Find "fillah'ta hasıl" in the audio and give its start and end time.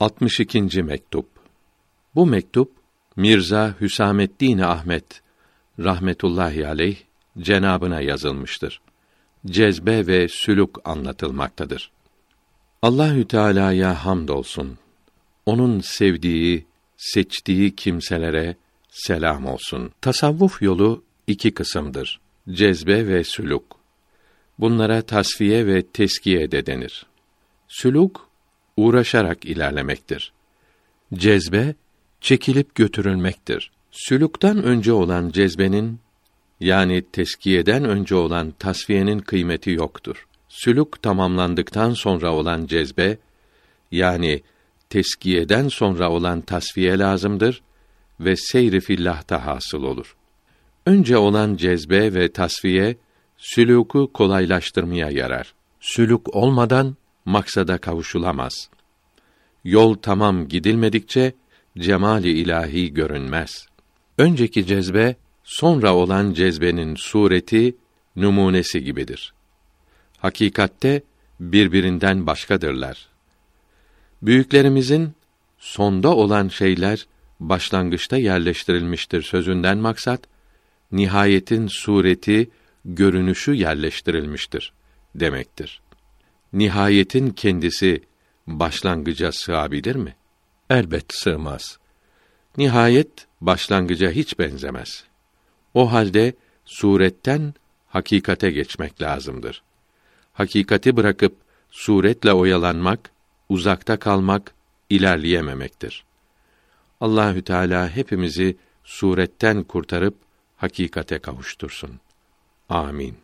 48.80-49.82